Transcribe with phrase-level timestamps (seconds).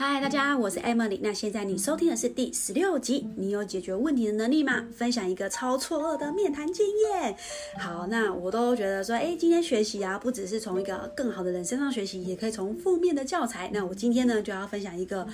[0.00, 1.18] 嗨，大家，我是 Emily。
[1.20, 3.28] 那现在你收听的是第十六集。
[3.34, 4.86] 你有解决问题的能力吗？
[4.94, 7.36] 分享一个超错愕的面谈经验。
[7.76, 13.68] 好，那我都觉得说，哎，今天学习啊，不只是从一个更好的人身上学习，也可以从负面的教材。
[13.74, 15.26] 那我今天呢，就要分享一个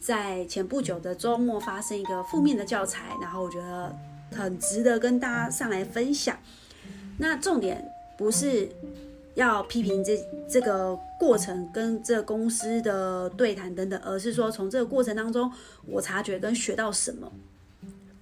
[0.00, 3.94] 在前不久的周末发生一个负面的教材，然后我觉得
[4.32, 6.34] 很值得跟大家上来分享。
[7.18, 7.86] 那重点
[8.16, 8.70] 不是。
[9.38, 15.48] 要批评这这个过程跟这公司的对谈等等，而是说从这个过程当中，
[15.86, 17.30] 我察觉跟学到什么。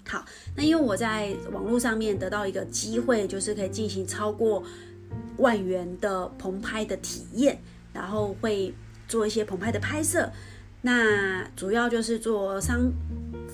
[0.07, 0.23] 好，
[0.55, 4.63] 那因为我在网络上面得到一个机会，就是可以进行超过
[5.39, 7.59] 万元的棚拍的体验，
[7.95, 8.75] 然后会
[9.09, 10.31] 做一些棚拍的拍摄。
[10.83, 12.93] 那主要就是做商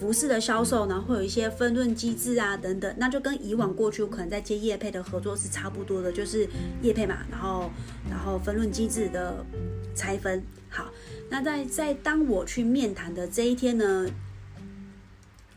[0.02, 6.44] 服饰的销售，然后会有一些分润机制啊等等，那就跟以往过去我可能在接业配的合作是差不多的，就是
[6.82, 7.70] 业配嘛，然后
[8.10, 9.46] 然后分润机制的
[9.94, 10.42] 拆分。
[10.68, 10.90] 好，
[11.30, 14.08] 那在在当我去面谈的这一天呢，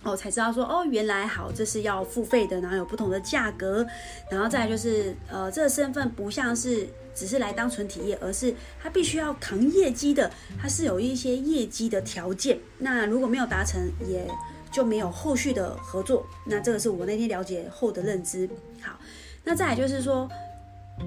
[0.04, 3.84] 哦才知道说哦原来好这是要付费的，然后有不同的价格，
[4.30, 6.88] 然后再来就是呃这个身份不像是。
[7.16, 10.30] 只是来当纯体验，而是他必须要扛业绩的，
[10.62, 12.60] 他是有一些业绩的条件。
[12.80, 14.28] 那如果没有达成，也
[14.72, 16.28] 就没有后续的合作。
[16.46, 18.50] 那这个是我那天了解后的认知。
[18.82, 19.00] 好，
[19.46, 20.30] 那再来就是说，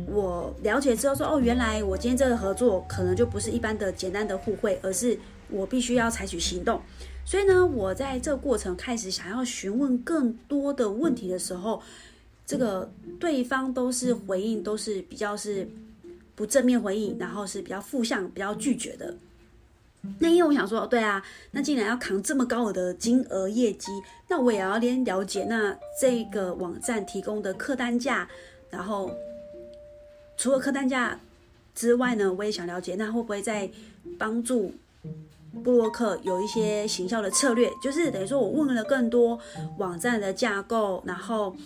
[0.06, 5.18] 我了解之后说，哦，原来我今天这个合作可能就不是一般的简单的互惠，而是
[5.50, 6.80] 我必须要采取行动。
[7.26, 11.82] 所以呢，我在这个过程开始想要询问更多的问题的时候，
[12.46, 15.68] 这个对方都是回应，都是比较是。
[16.38, 19.12] 不正面回应，然后是比较负向、比较拒绝的。
[20.20, 23.90] 那因为我想说，对啊，那既然要扛这么高额的金额业绩，
[24.28, 28.28] 那我也要先了解那这个网站提供的客单价，
[28.70, 29.10] 然后
[30.36, 31.18] 除了客单价
[31.74, 33.68] 之外呢，我也想了解那会不会在
[34.16, 34.72] 帮助
[35.64, 39.36] 布洛克有一些行销的策略，就是等于说我问了更多
[39.78, 41.56] 网站的架构，然后。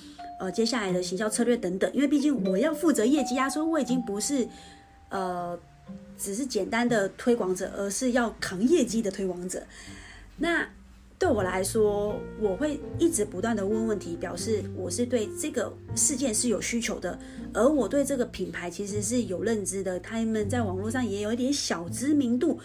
[0.43, 4.45] 呃，接下来的行销策略等等，因为毕竟我要负责业绩啊，所以我已经不是
[5.09, 5.57] 呃
[6.19, 9.63] 只是简单的推广者，而是要扛业绩的推广者。
[10.39, 10.69] 那
[11.17, 17.17] 对我来说，我会一直不断的问问题，表示我是对这个事件是有需求的，
[17.55, 22.59] 而我对这个品牌其实是有认知的，他们在网络上也有一点小知名度。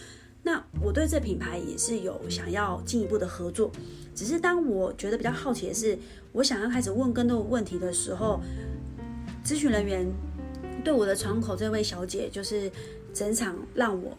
[0.47, 3.69] 那我对这品牌也是有想要进一步的合作，
[4.16, 6.00] 只是当我觉得比较好奇的是，
[6.31, 8.40] 我想要开始问更多问题的时候，
[9.44, 10.07] 咨询人员
[10.86, 12.72] 对我的窗口这位小姐，就是
[13.13, 14.18] 整场让我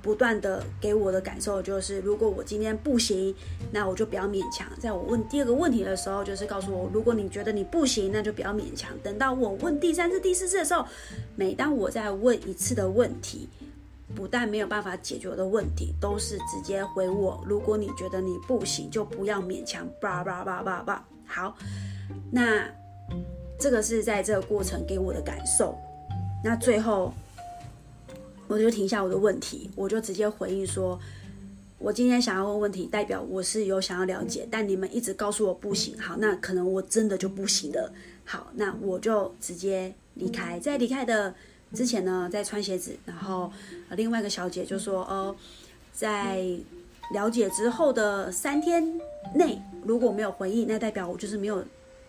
[0.00, 3.34] 不断的给我的感受就是，如果我今天不行，
[3.72, 4.68] 那我就不要勉强。
[4.78, 8.96] 在我问第二个问题的时候，就是告诉我，如果你觉得你不行，那就不要勉强。
[9.02, 10.86] 等到我问第三次、第四次的时候，
[11.34, 13.48] 每当我再问一次的问题。
[14.14, 17.42] 不但没有办法解决的问题，都是直接回我。
[17.46, 19.86] 如果你觉得你不行，就不要勉强。
[20.00, 21.04] 叭叭叭叭叭。
[21.26, 21.56] 好，
[22.30, 22.64] 那
[23.58, 25.76] 这个是在这个过程给我的感受。
[26.44, 27.12] 那最后，
[28.46, 30.98] 我就停下我的问题，我就直接回应说：
[31.78, 35.98] 我今天想要问问题，代表我是有想要了解，但你们一直告诉我不行。
[35.98, 37.92] 好，那可能我真的就不行了。
[38.24, 40.60] 好，那我就直接离开。
[40.60, 41.34] 在离开的。
[41.74, 43.50] 之前呢，在穿鞋子，然后
[43.90, 45.34] 另外一个小姐就说：“哦，
[45.92, 46.42] 在
[47.12, 48.98] 了解之后的三天
[49.34, 51.62] 内，如果没有回应，那代表我就是没有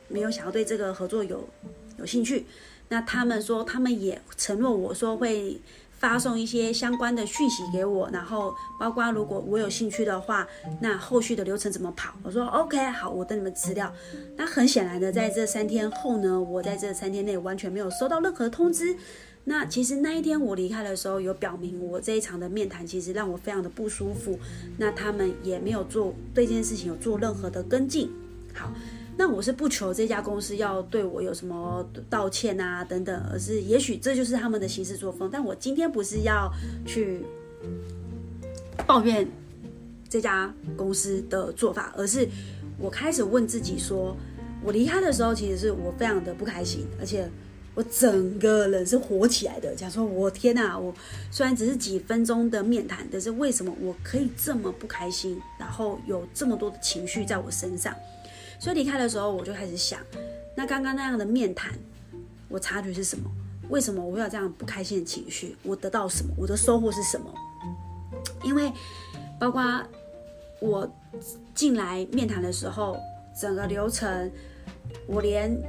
[0.08, 1.50] 没有想要对这个合作有
[1.98, 2.46] 有兴趣。
[2.88, 5.60] 那他们说，他们也承诺我说会
[5.98, 10.48] 发送一些相关的讯息给我，然后包括如果我有兴趣的话，
[10.80, 12.14] 那后续的流程怎么跑？
[12.24, 13.92] 我说 OK，好，我等你们资料。
[14.38, 18.96] 那很显然的，在这三天后呢，我在这三天内完全没有收到任何通知。”
[19.48, 24.40] 那其实那一天我离开的时候，有表明我这一场的面谈其实让我非常的不舒服。
[24.78, 28.10] 那他们也没有做对这件事情有做任何的跟进。
[28.56, 28.74] 好，
[29.16, 35.30] 那我是不求这家公司要对我有什么道歉啊等等，而是也许这就是他们的行事作风。
[35.32, 36.52] 但我今天不是要
[36.84, 37.22] 去
[38.88, 39.28] 抱怨
[40.10, 42.28] 这家公司的做法，而是
[42.80, 44.18] 我开始问自己说，
[44.64, 47.30] 我离开的时候其实是我非常的不开心，而且。
[47.76, 50.80] 我整个人是火起来的，讲说，我天哪！
[50.80, 50.94] 我
[51.30, 57.94] 虽然只是几分钟的面谈，但是为什么我可以这么不开心，然后有这么多的情绪在我身上？
[58.60, 60.00] 所以离开的时候，我就开始想，
[60.56, 61.74] 那刚刚那样的面谈，
[62.48, 63.30] 我察觉是什么？
[63.68, 65.58] 为什么我会有这样不开心的情绪？
[65.62, 66.34] 我得到什么？
[66.38, 67.34] 我的收获是什么？
[68.42, 68.72] 因为
[69.38, 69.84] 包括
[70.62, 70.90] 我
[71.54, 72.98] 进来面谈的时候，
[73.38, 74.32] 整个流程，
[75.08, 75.62] 我连。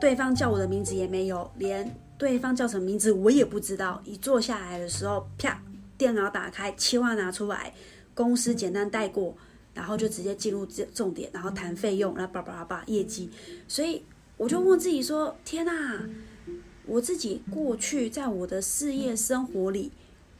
[0.00, 4.00] 对方叫我的名字也没有，连对方叫什么名字我也不知道。
[4.04, 5.60] 一坐下来的时候，啪，
[5.96, 7.72] 电脑打开，企划拿出来，
[8.14, 9.36] 公司简单带过，
[9.74, 13.28] 然后就直接进入这重点，然后谈费用，然后叭叭叭叭业绩。
[13.66, 14.04] 所以
[14.36, 16.00] 我就问自己说：天哪，
[16.86, 19.90] 我自己过去在我的事业生活里，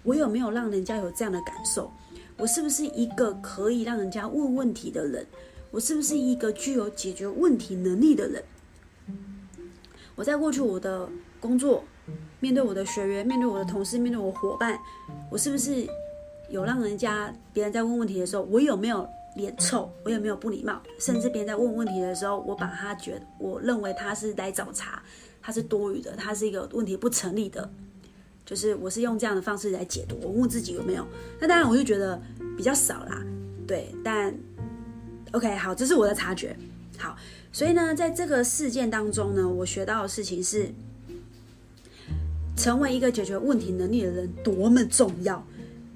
[0.05, 1.91] 我有没有让人家有这样的感受？
[2.37, 5.27] 我是不是一个可以让人家问问题的人？
[5.73, 8.43] 我是不是一个具有解决问题能力的人？
[10.19, 11.85] 我在过去我的工作，
[12.41, 14.77] 面对我的学员，面对我的同事，面对我伙伴，
[15.31, 15.87] 我是不是
[16.51, 19.89] 有让人家别人在问问题的时候，我有没有脸臭？
[20.03, 20.83] 我有没有不礼貌？
[20.99, 25.01] 甚至别人在问问题的时候，我把他觉得，我认为他是来找茬，
[25.41, 27.71] 他是多余的，他是一个问题不成立的，
[28.45, 30.19] 就是我是用这样的方式来解读。
[30.21, 31.07] 我问自己有没有？
[31.39, 32.21] 那当然，我就觉得
[32.57, 33.25] 比较少啦。
[33.69, 34.35] 对，但
[35.31, 36.57] OK，好，这是我的察觉。
[36.99, 37.17] 好。
[37.53, 40.71] 所以呢，在这个事件当中呢，我学到的事情是，
[42.57, 45.43] 成为一个解决问题能力的人多么重要。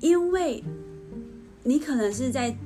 [0.01, 0.65] 因为，
[1.63, 2.57] 你可能是在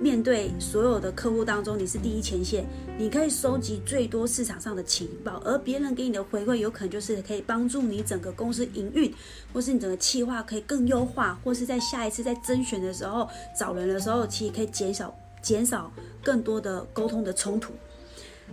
[0.00, 2.64] 面对所有的客户当中，你是第一前线，
[2.96, 9.12] 你可以收集最多市场上的情报，而别人给你的回馈，有可能就是可以帮助你整个公司营运，
[9.52, 15.12] 或是你整个企划可以更优化，或是在下一次在甄选的时候找人的时候，其实可以减少
[15.48, 15.90] 减少
[16.22, 17.72] 更多的沟通的冲突。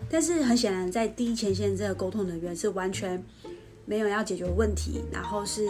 [0.10, 3.22] 但是很显然，在第一前线这个沟通人员是完全
[3.86, 5.68] 没有要解决问题，然后是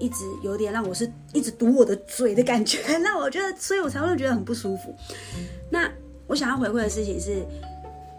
[0.00, 4.92] 一直有点让我是一直堵我的嘴的感觉， 那我觉得，所以我才会觉得很不舒服。
[5.70, 5.88] 那
[6.26, 7.44] 我想要回馈的事情是，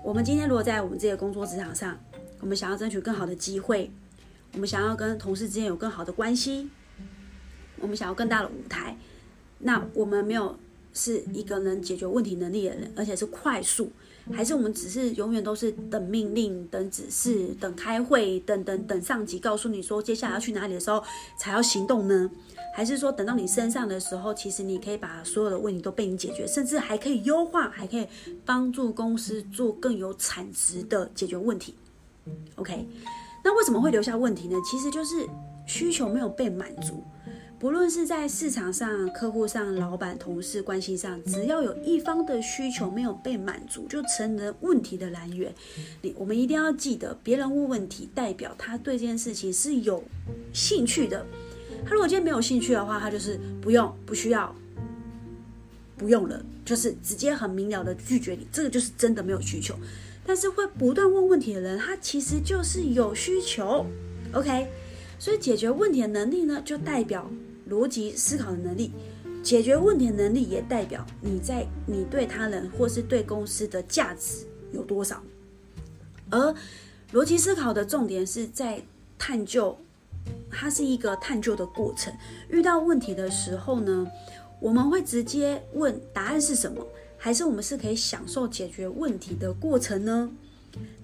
[0.04, 1.98] 我们今天如果在我们这个工作职场上，
[2.40, 3.92] 我们想要争取更好的机会，
[4.54, 6.70] 我们想要跟同事之间有更好的关系，
[7.80, 8.98] 我们想要更大的舞台，
[9.60, 10.58] 那我们没有
[10.96, 13.92] 是一个能解决问题能力的人，而且是快速。
[14.34, 21.04] 还是我们只是永远都是等命令、等指示、等开会、等等等上级告诉你说接下来要去哪里的时候
[21.38, 22.28] 才要行动呢？
[22.76, 28.08] 还是说等到你身上的时候，其实你可以把所有的问题都被你解决，甚至还可以优化，还可以
[28.44, 31.76] 帮助公司做更有产值的解决问题
[32.56, 32.88] ？OK，
[33.44, 34.58] 那为什么会留下问题呢？
[34.66, 35.28] 其实就是
[35.68, 37.04] 需求没有被满足。
[37.58, 45.54] 不论是在市场上、客户上、老板、同事关系上，只要有一方的需求没有被满足，就成了问题的来源。
[46.02, 50.04] 你我们一定要记得，别人问问题，代表他对这件事情是有
[50.54, 51.26] 兴趣的。
[51.86, 54.54] 他如果今天没有兴趣的话，他就是不用、不需要、
[55.98, 58.46] 不用了，就是直接很明了的拒绝你。
[58.52, 59.74] 这个就是真的没有需求。
[60.26, 63.86] 但是会不断问问题的人，他其实就是有需求。
[64.34, 64.68] OK。
[65.18, 67.30] 所以解决问题的能力呢，就代表
[67.70, 68.92] 逻辑思考的能力。
[69.42, 75.22] 解决问题的能力也代表你在你对他人或是对公司的价值有多少。
[76.30, 76.56] 而
[77.14, 78.82] 逻辑思考的重点是在
[79.18, 79.78] 探究，
[80.50, 82.14] 它是一个探究的过程。
[82.50, 84.08] 遇到问题的时候呢，
[84.60, 86.86] 我们会直接问答案是什么，
[87.18, 90.30] 还是我们是可以享受解决问题的过程呢？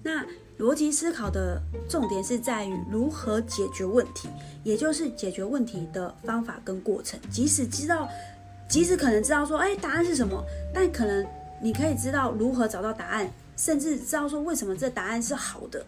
[0.02, 0.26] 那。
[0.62, 4.28] 逻辑思考的重点是在于如何解决问题，
[4.62, 7.18] 也就是解决问题的方法跟过程。
[7.32, 8.08] 即使知道，
[8.68, 10.40] 即使可能知道说，哎，答案是什么，
[10.72, 11.26] 但可能
[11.60, 15.84] 你可以知道如何找到答案，甚至知道说为什么这答案是好的。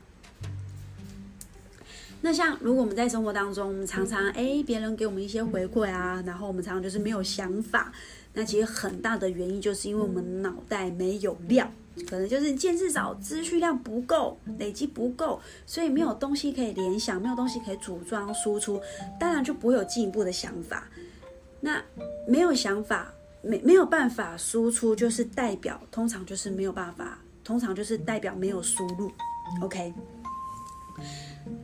[2.20, 7.93] 那像如果我们在生活当中，我们常常哎，别人给我们一些回馈啊，然后我们常常就是没有想法，
[8.32, 11.70] 那其实很大的原因就是因为我们脑袋没有料。
[12.08, 18.81] 可能就是见识少，资讯量不够，累积不够，所以没有东西可以联想，没有东西可以组装输出，
[19.19, 20.89] 当然就不会有进一步的想法。
[21.60, 21.81] 那
[22.27, 29.10] 没有想法，没没有办法输出，就是代表通常就是没有办法，通常就是代表没有输入。
[29.63, 29.94] OK，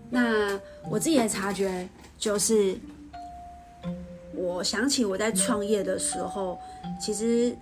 [0.08, 0.58] 那
[0.88, 2.78] 我自己的察觉就是，
[4.34, 6.56] 我想起我在创业的时候，
[7.00, 7.56] 其实。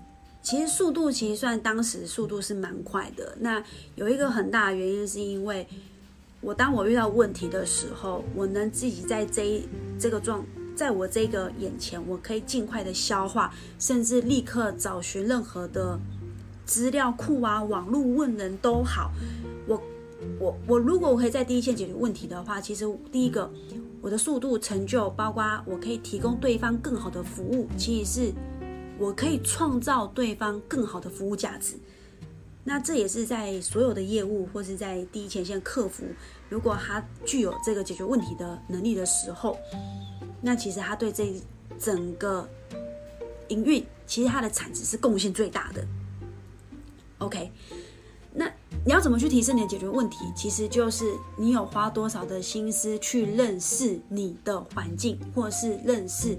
[0.48, 3.36] 其实速度其实算当时速度是蛮快的。
[3.38, 3.62] 那
[3.96, 5.66] 有一个很大的原因是因为
[6.40, 9.68] 我当我遇到问题的时候，我能自己在这一
[10.00, 10.42] 这个状，
[10.74, 16.00] 在我这个眼前，我可以尽快的消化，甚至立刻找寻任何的
[16.64, 19.10] 资料库啊、网络问人都好。
[19.66, 19.82] 我
[20.40, 23.52] 我我如果我可以在第一线解决问题的话，其实第一个
[24.00, 28.32] 我的速度成就，包括我可以提供对方更好的服务，其实是。
[28.98, 31.76] 我可以创造对方更好的服务价值，
[32.64, 36.04] 那这也是在所有的业务或是在第一前线客服，
[36.48, 39.56] 如果他具有这个解决问题的能力的时候，
[40.42, 41.32] 那其实他对这
[41.78, 42.48] 整个
[43.48, 45.86] 营运，其实他的产值是贡献最大的。
[47.18, 47.50] OK，
[48.32, 48.46] 那
[48.84, 50.18] 你要怎么去提升你的解决问题？
[50.36, 56.36] 其实就是你有花多少的心思去认识你的环境，或是认识。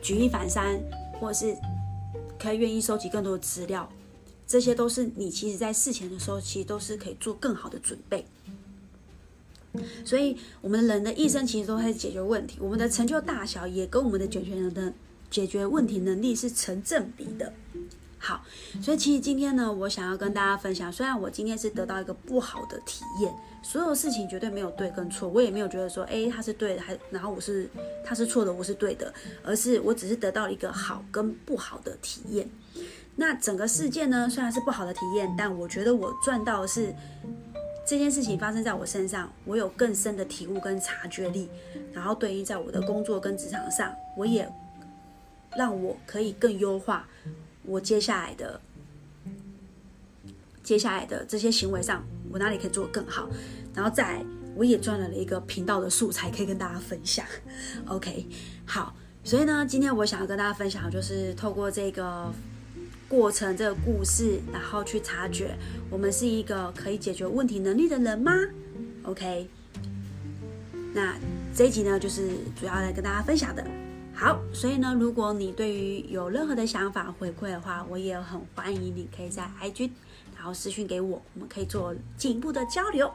[0.00, 0.80] 举一反三，
[1.20, 1.56] 或者是
[2.38, 3.88] 可以愿意收集更多的资料，
[4.46, 8.24] 这些都是你其实在事前的时候，其实都是可以做更好的准备。
[10.04, 14.92] 所以，我们人的一生其实都在解决问题，我们的成就大小也跟我们的解决人的
[15.30, 17.52] 解决问题能力是成正比的。
[18.22, 18.44] 好，
[18.82, 27.68] 所以其实今天呢，我想要跟大家分享，虽然我今天是得到一个不好的体验，所有事情绝对没有对跟错，我也没有觉得说，哎，他是对的，还然后我是
[28.04, 29.12] 他是错的，我是对的，
[29.42, 32.48] 而是我只是得到一个好跟不好的体验。
[33.16, 36.94] 那整个事件呢，虽然是不好的体验，但我觉得我赚到的是。
[37.86, 41.48] 这件事情发生在我身上，我有更深的体悟跟察觉力，
[41.92, 44.48] 然后对应在我的工作跟职场上，我也
[45.56, 47.08] 让我可以更优化
[47.62, 48.60] 我接下来的
[50.62, 53.28] 接下来的这些行为上，我哪里可以做得更好，
[53.74, 54.24] 然后再
[54.54, 57.24] 我也赚了了一个频道的素材可以跟大家分享。
[57.86, 58.26] OK，
[58.66, 62.32] 好，所以呢，今天我想要跟大家分享的就是透过这个。
[63.10, 65.58] 过程这个故事，然后去察觉，
[65.90, 68.32] 我们是一个可以解决问题能力的人吗
[69.02, 69.48] ？OK，
[70.94, 71.18] 那
[71.52, 73.66] 这一集呢，就是主要来跟大家分享的。
[74.20, 79.90] 好，所以呢，如果你对于有任何的想法回馈的话，我也很欢迎你可以在 IG，
[80.36, 83.10] 然后私讯给我，我们可以做进一步的交流。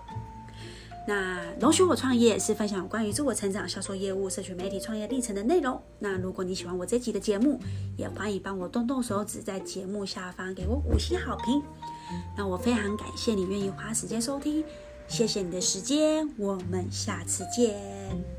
[1.07, 5.79] 那容许我创业是分享关于自我成长、销售业务、社群媒体创业历程的内容。
[5.99, 7.59] 那如果你喜欢我这集的节目，
[7.95, 11.61] 也欢迎帮我动动手指，在节目下方给我五星好评。
[12.35, 14.63] 那我非常感谢你愿意花时间收听，
[15.07, 18.34] 谢谢你的时间，我们下次见。